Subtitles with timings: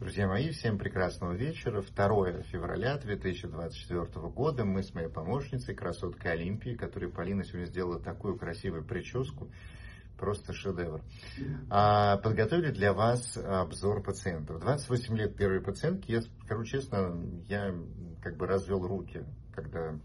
[0.00, 1.82] Друзья мои, всем прекрасного вечера.
[1.82, 8.38] 2 февраля 2024 года мы с моей помощницей, красоткой Олимпии, которой Полина сегодня сделала такую
[8.38, 9.50] красивую прическу,
[10.16, 11.02] просто шедевр,
[11.68, 14.60] а, подготовили для вас обзор пациентов.
[14.60, 17.74] 28 лет первой пациентки, я скажу честно, я
[18.22, 20.00] как бы развел руки, когда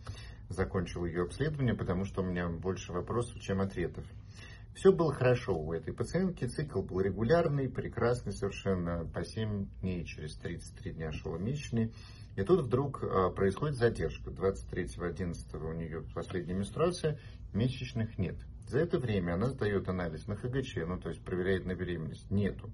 [0.50, 4.04] закончил ее обследование, потому что у меня больше вопросов, чем ответов.
[4.76, 10.36] Все было хорошо у этой пациентки, цикл был регулярный, прекрасный совершенно, по 7 дней, через
[10.36, 11.94] 33 дня шел месячный.
[12.36, 14.32] И тут вдруг а, происходит задержка.
[14.32, 17.18] 23.11 у нее последняя менструация,
[17.54, 18.36] месячных нет.
[18.68, 22.70] За это время она сдает анализ на ХГЧ, ну то есть проверяет на беременность, нету.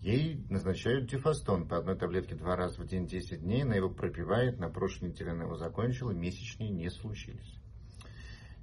[0.00, 4.58] Ей назначают дифастон по одной таблетке два раза в день 10 дней, она его пропивает,
[4.58, 7.59] на прошлой неделе она его закончила, месячные не случились.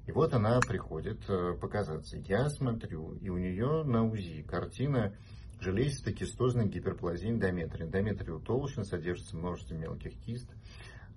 [0.08, 2.18] И вот она приходит э, показаться.
[2.18, 5.14] Я смотрю, и у нее на УЗИ картина
[5.60, 7.86] железисто-кистозной гиперплазии эндометрия.
[7.86, 10.50] Эндометрий утолщен, содержится множество мелких кист.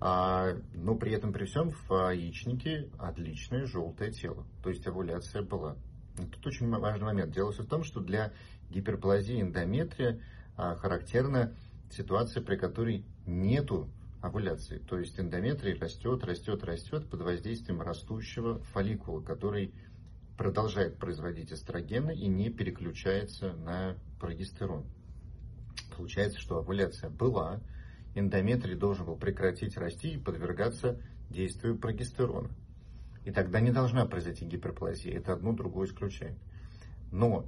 [0.01, 4.45] А, но при этом, при всем, в яичнике отличное желтое тело.
[4.61, 5.77] То есть овуляция была.
[6.17, 7.33] Тут очень важный момент.
[7.33, 8.33] Дело все в том, что для
[8.69, 10.19] гиперплазии эндометрия
[10.57, 11.55] а, характерна
[11.89, 13.89] ситуация, при которой нету
[14.21, 14.77] овуляции.
[14.77, 19.73] То есть эндометрий растет, растет, растет под воздействием растущего фолликула, который
[20.37, 24.85] продолжает производить эстрогены и не переключается на прогестерон.
[25.95, 27.61] Получается, что овуляция была,
[28.15, 32.49] эндометрий должен был прекратить расти и подвергаться действию прогестерона.
[33.23, 35.15] И тогда не должна произойти гиперплазия.
[35.15, 36.37] Это одно другое исключает.
[37.11, 37.47] Но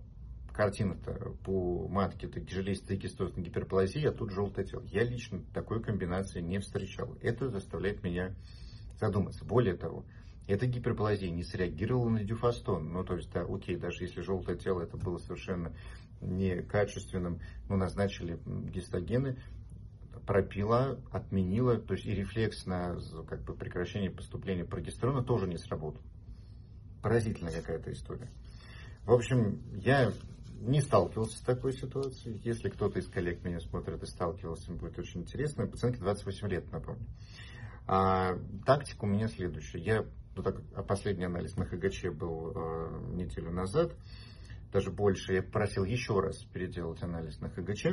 [0.53, 4.83] картина-то по матке это железистая кистозная гиперплазия, а тут желтое тело.
[4.91, 7.17] Я лично такой комбинации не встречал.
[7.21, 8.35] Это заставляет меня
[8.99, 9.43] задуматься.
[9.45, 10.05] Более того,
[10.47, 12.91] эта гиперплазия не среагировала на дюфастон.
[12.91, 15.73] Ну, то есть, да, окей, даже если желтое тело это было совершенно
[16.21, 19.37] некачественным, ну, назначили гистогены,
[20.25, 26.01] пропила, отменила, то есть и рефлекс на как бы, прекращение поступления прогестерона тоже не сработал.
[27.01, 28.29] Поразительная какая-то история.
[29.05, 30.13] В общем, я
[30.63, 32.39] не сталкивался с такой ситуацией.
[32.43, 35.67] Если кто-то из коллег меня смотрит и сталкивался, будет очень интересно.
[35.67, 37.05] Пациентке 28 лет, напомню.
[37.85, 39.79] А, тактика у меня следующая.
[39.79, 43.93] Я, ну, так, а последний анализ на ХГЧ был э, неделю назад,
[44.71, 45.33] даже больше.
[45.33, 47.87] Я просил еще раз переделать анализ на ХГЧ.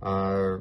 [0.00, 0.58] А,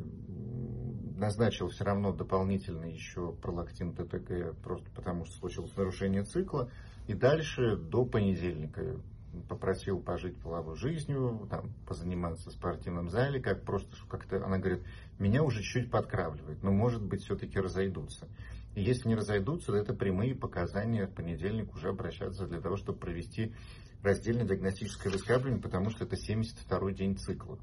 [1.17, 6.69] назначил все равно дополнительно еще пролактин ТТГ, просто потому что случилось нарушение цикла.
[7.07, 9.01] И дальше до понедельника
[9.49, 14.83] попросил пожить половой жизнью, там, позаниматься в спортивном зале, как просто как-то, она говорит,
[15.19, 18.27] меня уже чуть подкравливает, но может быть все-таки разойдутся.
[18.75, 22.99] И если не разойдутся, то это прямые показания в понедельник уже обращаться для того, чтобы
[22.99, 23.53] провести
[24.01, 27.57] раздельное диагностическое выскабливание, потому что это 72-й день цикла.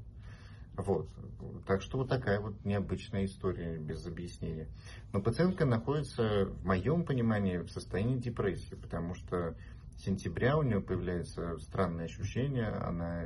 [0.75, 1.09] Вот.
[1.67, 4.67] Так что вот такая вот необычная история без объяснения.
[5.11, 9.55] Но пациентка находится, в моем понимании, в состоянии депрессии, потому что
[9.97, 13.25] сентября у нее появляется странное ощущение, она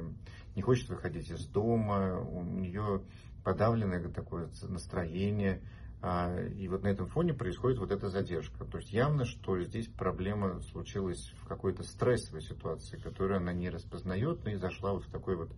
[0.55, 3.01] не хочет выходить из дома, у нее
[3.43, 5.61] подавленное такое настроение,
[6.01, 8.65] а, и вот на этом фоне происходит вот эта задержка.
[8.65, 14.43] То есть явно, что здесь проблема случилась в какой-то стрессовой ситуации, которую она не распознает,
[14.43, 15.51] но и зашла вот в такое вот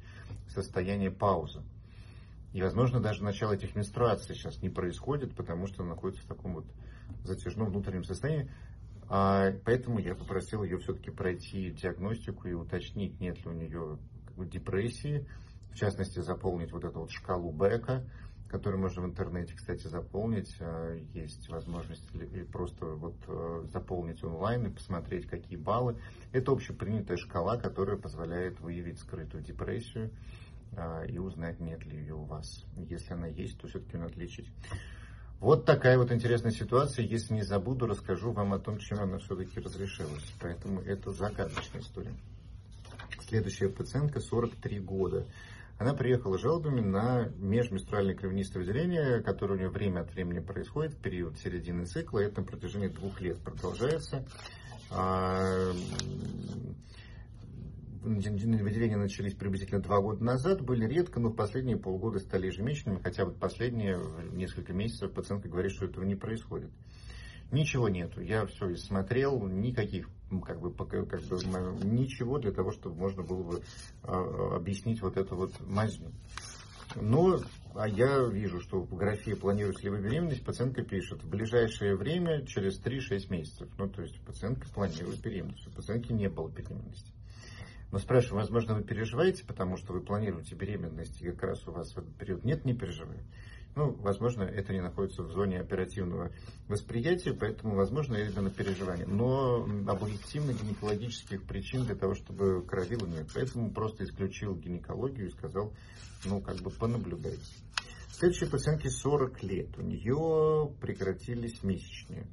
[0.47, 1.63] состояние паузы.
[2.53, 6.55] И, возможно, даже начало этих менструаций сейчас не происходит, потому что она находится в таком
[6.55, 6.65] вот
[7.23, 8.49] затяжном внутреннем состоянии.
[9.09, 13.97] А, поэтому я попросил ее все-таки пройти диагностику и уточнить, нет ли у нее
[14.37, 15.25] депрессии,
[15.71, 18.05] в частности, заполнить вот эту вот шкалу Бека,
[18.49, 20.55] которую можно в интернете, кстати, заполнить.
[20.59, 22.03] А, есть возможность
[22.51, 25.97] просто вот э, заполнить онлайн и посмотреть, какие баллы.
[26.31, 30.11] Это общепринятая шкала, которая позволяет выявить скрытую депрессию
[30.75, 32.65] а, и узнать, нет ли ее у вас.
[32.75, 34.51] Если она есть, то все-таки надо лечить.
[35.39, 37.05] Вот такая вот интересная ситуация.
[37.05, 40.25] Если не забуду, расскажу вам о том, чем она все-таки разрешилась.
[40.41, 42.13] Поэтому это загадочная история.
[43.27, 45.27] Следующая пациентка 43 года.
[45.77, 50.97] Она приехала жалобами на межменструальное кровянистое выделение, которое у нее время от времени происходит в
[50.97, 52.19] период середины цикла.
[52.19, 54.25] Это на протяжении двух лет продолжается.
[58.01, 63.25] Выделения начались приблизительно два года назад, были редко, но в последние полгода стали ежемесячными, хотя
[63.25, 63.99] вот последние
[64.31, 66.71] несколько месяцев пациентка говорит, что этого не происходит.
[67.51, 70.09] Ничего нету, я все смотрел, никаких
[70.45, 73.61] как бы, как бы ничего для того, чтобы можно было бы
[74.03, 76.11] а, объяснить вот эту вот мазню.
[76.95, 77.39] Но
[77.75, 82.81] а я вижу, что в графе «Планируется ли беременность» пациентка пишет в ближайшее время, через
[82.81, 83.69] 3-6 месяцев.
[83.77, 85.67] Ну, то есть пациентка планирует беременность.
[85.67, 87.11] У пациентки не было беременности.
[87.91, 91.93] Но спрашиваю, возможно, вы переживаете, потому что вы планируете беременность, и как раз у вас
[91.93, 93.23] в этот период нет, не переживаю.
[93.77, 96.31] Ну, возможно, это не находится в зоне оперативного
[96.67, 99.05] восприятия, поэтому, возможно, именно переживание.
[99.05, 103.29] Но объективно гинекологических причин для того, чтобы кровило нет.
[103.35, 105.73] Поэтому просто исключил гинекологию и сказал,
[106.25, 107.53] ну, как бы понаблюдайте.
[108.11, 109.77] Следующей пациентке 40 лет.
[109.77, 112.25] У нее прекратились месячные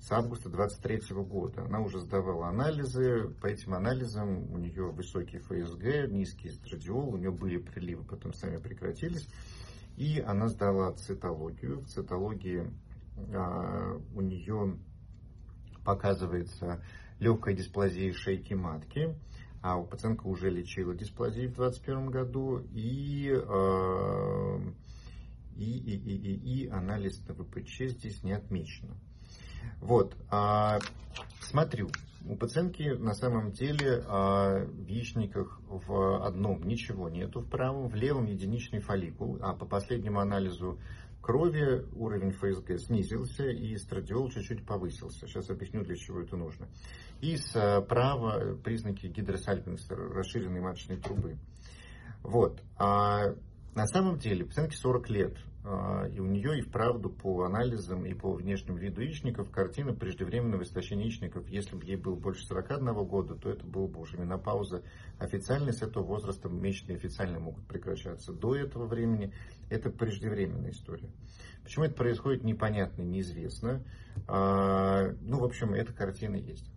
[0.00, 1.64] с августа 23 года.
[1.64, 3.28] Она уже сдавала анализы.
[3.40, 8.56] По этим анализам у нее высокий ФСГ, низкий эстрадиол, у нее были приливы, потом сами
[8.56, 9.28] прекратились.
[9.96, 11.80] И она сдала цитологию.
[11.80, 12.72] В цитологии
[13.34, 14.78] а, у нее
[15.84, 16.82] показывается
[17.18, 19.14] легкая дисплазия шейки матки.
[19.62, 22.66] А у пациентка уже лечила дисплазию в 2021 году.
[22.72, 24.58] И, а,
[25.56, 28.96] и, и, и, и, и анализ на ВПЧ здесь не отмечено.
[29.80, 30.78] Вот, а,
[31.40, 31.88] смотрю,
[32.28, 37.94] у пациентки на самом деле а, в яичниках в одном ничего нету, в правом, в
[37.94, 40.78] левом единичный фолликул, а по последнему анализу
[41.22, 45.26] крови уровень ФСГ снизился и эстрадиол чуть-чуть повысился.
[45.26, 46.68] Сейчас объясню, для чего это нужно.
[47.20, 51.38] И справа признаки гидросальпинса, расширенной маточной трубы.
[52.22, 52.62] Вот.
[52.76, 53.34] А
[53.74, 58.14] на самом деле пациентке 40 лет, а, и у нее и вправду по анализам и
[58.14, 61.46] по внешнему виду яичников картина преждевременного истощения яичников.
[61.48, 64.82] Если бы ей было больше 41 года, то это было бы уже менопауза
[65.18, 65.74] официальной.
[65.74, 68.32] С этого возраста месячные официально могут прекращаться.
[68.32, 69.34] До этого времени
[69.68, 71.10] это преждевременная история.
[71.62, 73.84] Почему это происходит, непонятно, неизвестно.
[74.26, 76.70] А, ну, в общем, эта картина есть.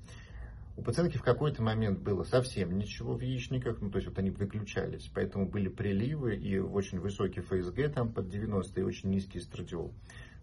[0.76, 4.32] У пациентки в какой-то момент было совсем ничего в яичниках, ну то есть вот они
[4.32, 9.94] выключались, поэтому были приливы и очень высокий ФСГ там под 90 и очень низкий эстрадиол.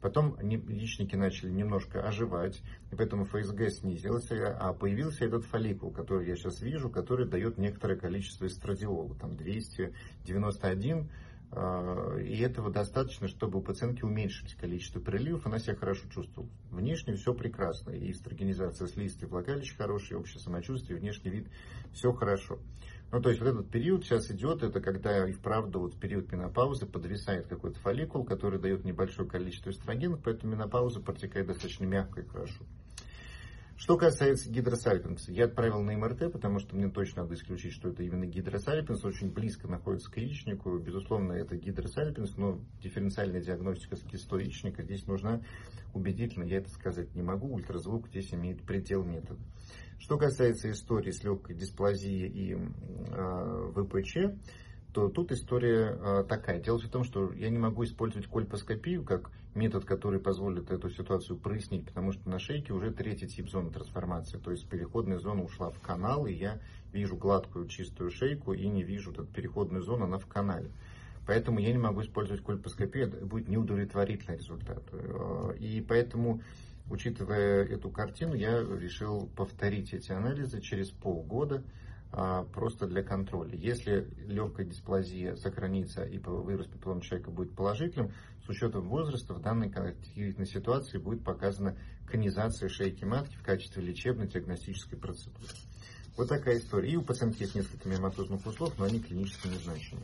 [0.00, 6.36] Потом яичники начали немножко оживать, и поэтому ФСГ снизился, а появился этот фолликул, который я
[6.36, 11.06] сейчас вижу, который дает некоторое количество эстрадиола, там 291 а,
[11.52, 16.49] и этого достаточно, чтобы у пациентки уменьшить количество приливов, она себя хорошо чувствовала.
[16.70, 21.49] Внешне все прекрасно, и эстрогенизация слизистой влагалища хорошая, общее самочувствие, внешний вид,
[21.93, 22.61] все хорошо.
[23.11, 26.31] Ну, то есть вот этот период сейчас идет, это когда и вправду вот в период
[26.31, 32.26] менопаузы подвисает какой-то фолликул, который дает небольшое количество эстрогенов, поэтому менопауза протекает достаточно мягко и
[32.26, 32.64] хорошо.
[33.80, 38.02] Что касается гидросальпинкса, я отправил на МРТ, потому что мне точно надо исключить, что это
[38.02, 40.76] именно гидросальпинкс, очень близко находится к яичнику.
[40.76, 45.40] Безусловно, это гидросальпинкс, но дифференциальная диагностика с кистой яичника здесь нужна
[45.94, 47.54] убедительно, я это сказать не могу.
[47.54, 49.40] Ультразвук здесь имеет предел метода.
[49.98, 54.36] Что касается истории с легкой дисплазией и э, ВПЧ,
[54.92, 56.60] то тут история э, такая.
[56.60, 61.37] Дело в том, что я не могу использовать кольпоскопию как метод, который позволит эту ситуацию
[61.37, 65.70] прояснить, потому что на шейке уже третий тип зоны трансформации, то есть переходная зона ушла
[65.70, 66.61] в канал, и я
[66.93, 70.70] вижу гладкую чистую шейку и не вижу эту переходную зону, она в канале.
[71.26, 74.82] Поэтому я не могу использовать кольпоскопию, это будет неудовлетворительный результат.
[74.93, 76.43] Э, и поэтому,
[76.88, 81.62] учитывая эту картину, я решил повторить эти анализы через полгода,
[82.12, 83.55] а, просто для контроля.
[83.55, 88.11] Если легкая дисплазия сохранится и вирус папиллома человека будет положительным,
[88.50, 91.76] учетом возраста в данной конкретной ситуации будет показана
[92.06, 95.52] конизация шейки матки в качестве лечебной диагностической процедуры.
[96.17, 96.91] Вот такая история.
[96.91, 100.02] И у пациентки есть несколько миоматозных узлов, но они клинически незначимы.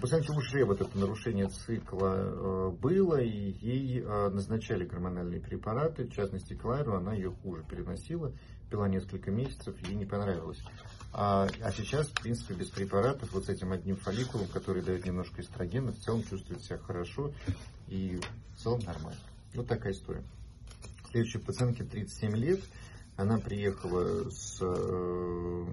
[0.00, 6.12] Пациентки уже вот это нарушение цикла э, было, и ей э, назначали гормональные препараты, в
[6.12, 8.32] частности Клайру, она ее хуже переносила,
[8.70, 10.62] пила несколько месяцев, ей не понравилось.
[11.12, 15.42] А, а сейчас, в принципе, без препаратов, вот с этим одним фолликулом, который дает немножко
[15.42, 17.32] эстрогена, в целом чувствует себя хорошо
[17.88, 18.18] и
[18.54, 19.20] в целом нормально.
[19.54, 20.24] Вот такая история.
[21.10, 22.60] Следующая пациентке 37 лет.
[23.16, 25.66] Она приехала с, э,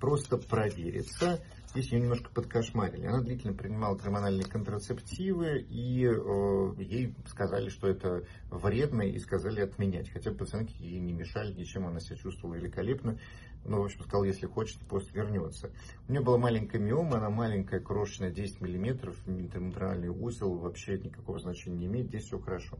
[0.00, 1.40] просто провериться.
[1.72, 3.06] Здесь ее немножко подкошмарили.
[3.06, 10.10] Она длительно принимала гормональные контрацептивы, и э, ей сказали, что это вредно, и сказали отменять.
[10.10, 13.18] Хотя пациентки ей не мешали ничем, она себя чувствовала великолепно.
[13.64, 15.70] Ну, в общем, сказал, если хочет, пусть вернется.
[16.08, 21.78] У нее была маленькая миома, она маленькая, крошечная, 10 миллиметров, интермутральный узел, вообще никакого значения
[21.78, 22.78] не имеет, здесь все хорошо.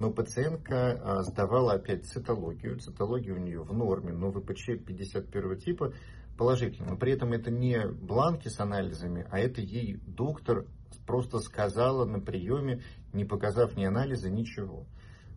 [0.00, 5.92] Но пациентка а, сдавала опять цитологию, цитология у нее в норме, но ВПЧ 51 типа,
[6.36, 6.90] положительно.
[6.90, 10.66] Но при этом это не бланки с анализами, а это ей доктор
[11.06, 14.86] просто сказала на приеме, не показав ни анализа, ничего.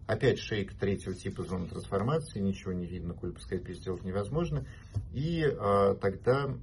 [0.08, 4.66] Опять шейк третьего типа зоны трансформации, ничего не видно, кольпоскопию сделать невозможно.
[5.14, 6.56] И э, тогда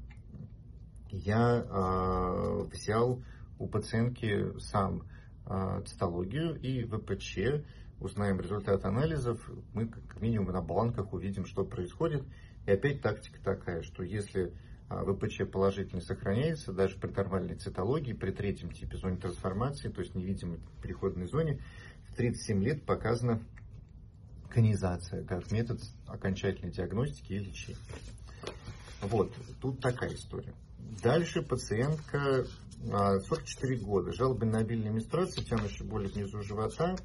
[1.10, 3.22] я э, взял
[3.58, 5.02] у пациентки сам
[5.46, 7.62] э, цитологию и ВПЧ,
[8.00, 9.38] узнаем результат анализов,
[9.74, 12.24] мы как минимум на бланках увидим, что происходит.
[12.66, 14.52] И опять тактика такая, что если
[14.88, 20.14] а, ВПЧ положительно сохраняется, даже при нормальной цитологии, при третьем типе зоны трансформации, то есть
[20.14, 21.60] невидимой переходной зоне,
[22.10, 23.42] в 37 лет показана
[24.50, 27.78] конизация как метод окончательной диагностики и лечения.
[29.02, 30.54] Вот, тут такая история.
[31.02, 32.46] Дальше пациентка
[32.82, 36.96] 44 а, года, жалобы на обильные менструации, тянущие боли внизу живота,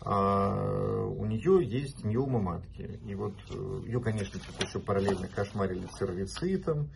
[0.00, 3.00] а, у нее есть миома матки.
[3.06, 6.88] И вот э, ее, конечно, еще параллельно кошмарили цервицитом,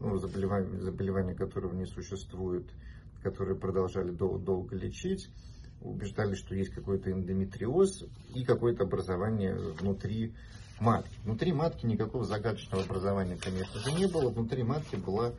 [0.00, 2.64] ну, заболевание, заболевание которого не существует,
[3.22, 5.28] которые продолжали дол- долго лечить.
[5.82, 10.32] Убеждали, что есть какой-то эндометриоз и какое-то образование внутри
[10.80, 11.20] матки.
[11.24, 14.30] Внутри матки никакого загадочного образования, конечно же, не было.
[14.30, 15.34] Внутри матки была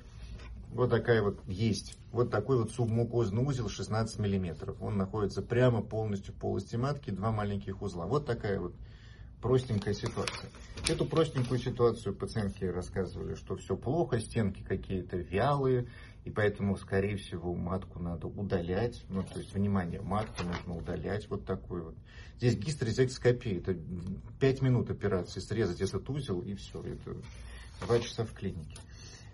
[0.71, 1.97] вот такая вот есть.
[2.11, 4.77] Вот такой вот субмукозный узел 16 миллиметров.
[4.81, 8.05] Он находится прямо полностью в полости матки, два маленьких узла.
[8.05, 8.73] Вот такая вот
[9.41, 10.49] простенькая ситуация.
[10.87, 15.87] Эту простенькую ситуацию пациентки рассказывали, что все плохо, стенки какие-то вялые,
[16.25, 19.03] и поэтому, скорее всего, матку надо удалять.
[19.09, 21.95] Ну, то есть, внимание, матку нужно удалять вот такой вот.
[22.37, 23.77] Здесь гистерезектоскопия, это
[24.39, 26.81] 5 минут операции, срезать этот узел и все.
[26.81, 27.15] Это
[27.85, 28.77] 2 часа в клинике.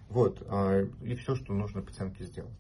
[0.09, 2.53] Вот, а, и все, что нужно пациентке сделать.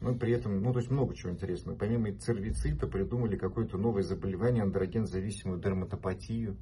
[0.00, 1.76] Но при этом, ну, то есть много чего интересного.
[1.76, 6.56] Помимо цервицита придумали какое-то новое заболевание, андроген-зависимую дерматопатию.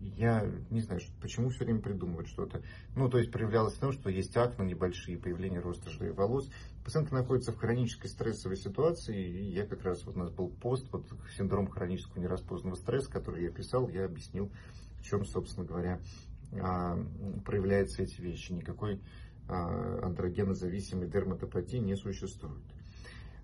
[0.00, 2.62] Я не знаю, почему все время придумывают что-то.
[2.96, 6.50] Ну, то есть проявлялось в том, что есть акне небольшие, появление роста жировой волос.
[6.84, 10.88] Пациентка находится в хронической стрессовой ситуации, и я как раз, вот у нас был пост,
[10.90, 14.50] вот синдром хронического нераспознанного стресса, который я писал, я объяснил,
[14.98, 16.00] в чем, собственно говоря,
[17.44, 18.52] проявляются эти вещи.
[18.52, 19.00] Никакой
[19.48, 22.62] а, андрогенозависимой дерматопатии не существует.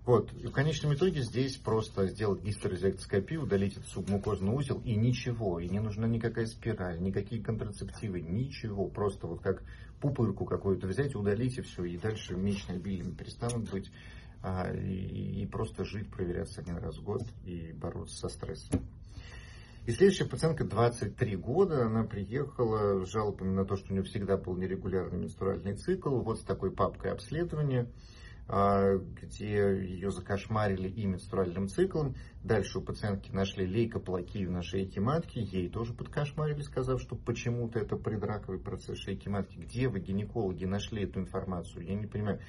[0.05, 0.33] Вот.
[0.33, 5.59] И в конечном итоге здесь просто сделать гистерозектоскопию, удалить этот субмукозный узел и ничего.
[5.59, 8.87] И не нужна никакая спираль, никакие контрацептивы, ничего.
[8.87, 9.63] Просто вот как
[9.99, 11.83] пупырку какую-то взять, удалить и все.
[11.83, 13.91] И дальше месячные обильными перестанут быть.
[14.41, 18.81] А, и, и просто жить, проверяться один раз в год и бороться со стрессом.
[19.87, 24.37] И следующая пациентка 23 года, она приехала с жалобами на то, что у нее всегда
[24.37, 27.91] был нерегулярный менструальный цикл, вот с такой папкой обследования,
[28.47, 32.15] а, где ее закошмарили и менструальным циклом.
[32.43, 37.95] Дальше у пациентки нашли лейкоплакию на шейке матки, ей тоже подкошмарили, сказав, что почему-то это
[37.95, 39.57] предраковый процесс шейки матки.
[39.57, 41.87] Где вы, гинекологи, нашли эту информацию?
[41.87, 42.39] Я не понимаю.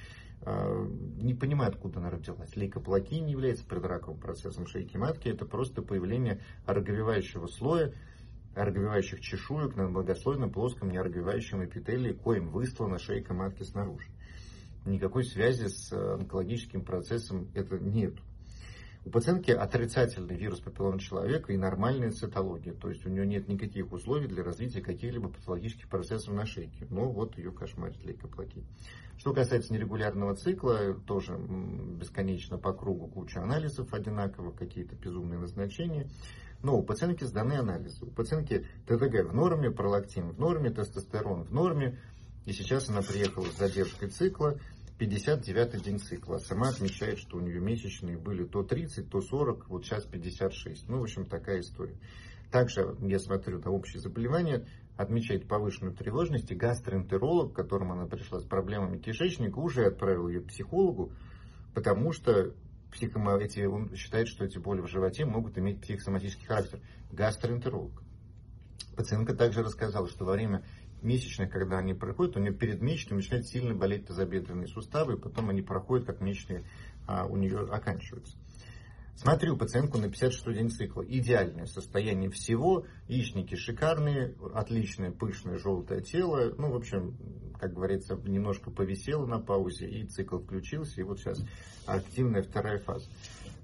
[0.45, 0.85] А,
[1.21, 2.55] не понимаю, откуда она родилась.
[2.55, 7.93] Лейкоплакия не является предраковым процессом шейки матки, это просто появление ороговевающего слоя,
[8.55, 14.09] ороговевающих чешуек на многослойном плоском неороговевающем эпителии, коим выслана шейка матки снаружи.
[14.85, 18.15] Никакой связи с онкологическим процессом это нет.
[19.05, 23.91] У пациентки отрицательный вирус папиллома человека и нормальная цитология, то есть у нее нет никаких
[23.91, 26.87] условий для развития каких-либо патологических процессов на шейке.
[26.89, 28.63] Но вот ее кошмарит лейкоплакия.
[29.17, 36.07] Что касается нерегулярного цикла, тоже бесконечно по кругу куча анализов одинаковых, какие-то безумные назначения.
[36.61, 38.05] Но у пациентки сданы анализы.
[38.05, 41.99] У пациентки ТТГ в норме, пролактин в норме, тестостерон в норме.
[42.45, 44.57] И сейчас она приехала с задержкой цикла.
[44.99, 46.37] 59 день цикла.
[46.37, 50.87] Сама отмечает, что у нее месячные были то 30, то 40, вот сейчас 56.
[50.87, 51.97] Ну, в общем, такая история.
[52.51, 58.39] Также, я смотрю на общие заболевания, отмечает повышенную тревожность, и гастроэнтеролог, к которому она пришла
[58.39, 61.11] с проблемами кишечника, уже отправил ее к психологу,
[61.73, 62.53] потому что
[62.91, 63.37] психомо...
[63.37, 66.79] эти, он считает, что эти боли в животе могут иметь психосоматический характер.
[67.11, 68.03] Гастроэнтеролог.
[68.95, 70.63] Пациентка также рассказала, что во время
[71.03, 75.49] месячных, когда они проходят, у нее перед месячными начинают сильно болеть тазобедренные суставы, и потом
[75.49, 76.63] они проходят, как месячные
[77.07, 78.37] а, у нее оканчиваются.
[79.15, 81.03] Смотрю пациентку на 56 день цикла.
[81.07, 82.85] Идеальное состояние всего.
[83.07, 86.53] Яичники шикарные, отличное, пышное, желтое тело.
[86.57, 87.15] Ну, в общем,
[87.59, 90.99] как говорится, немножко повисело на паузе, и цикл включился.
[90.99, 91.39] И вот сейчас
[91.85, 93.07] активная вторая фаза.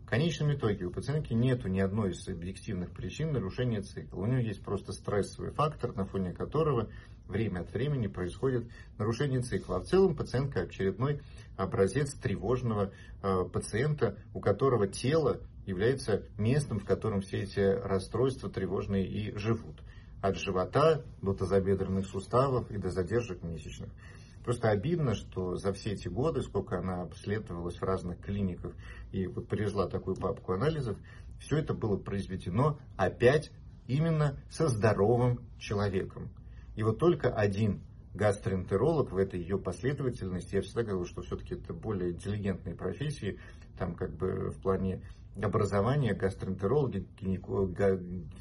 [0.09, 4.21] В конечном итоге у пациентки нет ни одной из объективных причин нарушения цикла.
[4.21, 6.89] У нее есть просто стрессовый фактор, на фоне которого
[7.27, 9.75] время от времени происходит нарушение цикла.
[9.75, 11.21] А в целом пациентка очередной
[11.57, 19.05] образец тревожного э, пациента, у которого тело является местом, в котором все эти расстройства тревожные
[19.05, 19.75] и живут.
[20.23, 23.91] От живота до тазобедренных суставов и до задержек месячных.
[24.49, 28.73] Просто обидно, что за все эти годы, сколько она обследовалась в разных клиниках
[29.11, 30.97] и вот привезла такую папку анализов,
[31.39, 33.51] все это было произведено опять
[33.85, 36.31] именно со здоровым человеком.
[36.75, 37.83] И вот только один
[38.15, 43.39] гастроэнтеролог в этой ее последовательности, я всегда говорил, что все-таки это более интеллигентные профессии,
[43.77, 45.03] там как бы в плане
[45.39, 47.07] образования гастроэнтерологи,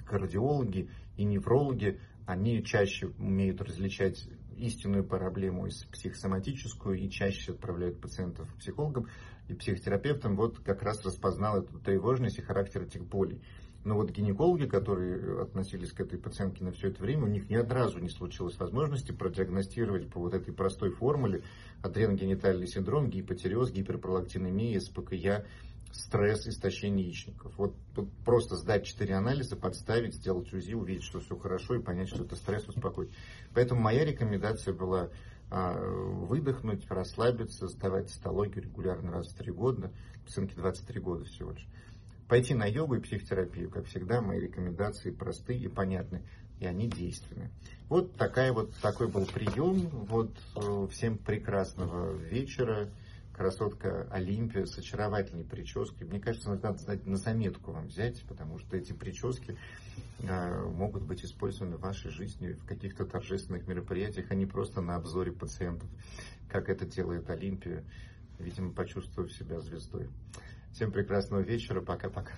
[0.06, 0.88] кардиологи
[1.18, 4.26] и неврологи Они чаще умеют различать
[4.58, 9.08] истинную проблему психосоматическую и чаще отправляют пациентов к психологам
[9.48, 10.36] и психотерапевтам.
[10.36, 13.40] Вот как раз распознал эту тревожность и характер этих болей.
[13.84, 17.54] Но вот гинекологи, которые относились к этой пациентке на все это время, у них ни
[17.54, 21.42] разу не случилось возможности продиагностировать по вот этой простой формуле
[21.80, 25.46] адреногенитальный синдром, гипотереоз, гиперпролактинемия, СПКЯ,
[25.92, 27.52] стресс, истощение яичников.
[27.56, 27.74] Вот
[28.24, 32.36] просто сдать 4 анализа, подставить, сделать УЗИ, увидеть, что все хорошо и понять, что это
[32.36, 33.10] стресс, успокоить.
[33.54, 35.10] Поэтому моя рекомендация была
[35.50, 39.92] а, выдохнуть, расслабиться, сдавать цитологию регулярно раз в 3 года,
[40.24, 41.66] пациентке 23 года всего лишь.
[42.28, 46.22] Пойти на йогу и психотерапию, как всегда, мои рекомендации просты и понятны,
[46.60, 47.50] и они действенны.
[47.88, 49.88] Вот, такая вот такой был прием.
[49.88, 52.90] Вот э, всем прекрасного вечера.
[53.38, 56.08] Красотка Олимпия с очаровательной прической.
[56.08, 59.56] Мне кажется, надо знать на заметку вам взять, потому что эти прически
[60.18, 64.96] э, могут быть использованы в вашей жизни в каких-то торжественных мероприятиях, а не просто на
[64.96, 65.88] обзоре пациентов,
[66.48, 67.84] как это делает Олимпия,
[68.40, 70.08] видимо, почувствовав себя звездой.
[70.72, 71.80] Всем прекрасного вечера.
[71.80, 72.32] Пока-пока.